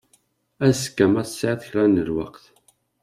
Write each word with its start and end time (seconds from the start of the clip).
Azekka 0.67 1.05
ma 1.11 1.21
tesɛiḍ 1.27 1.59
kra 1.69 1.85
n 1.85 2.03
lweqt. 2.07 2.45